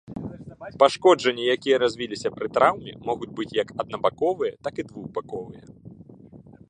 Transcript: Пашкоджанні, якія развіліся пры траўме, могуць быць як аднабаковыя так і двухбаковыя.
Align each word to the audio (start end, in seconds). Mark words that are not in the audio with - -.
Пашкоджанні, 0.83 1.43
якія 1.55 1.77
развіліся 1.83 2.31
пры 2.37 2.47
траўме, 2.55 2.95
могуць 3.09 3.31
быць 3.41 3.51
як 3.61 3.75
аднабаковыя 3.85 4.53
так 4.69 4.75
і 4.85 4.87
двухбаковыя. 4.89 5.63